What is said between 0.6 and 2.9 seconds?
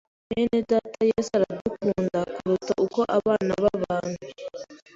data Yesu aradukunda kuruta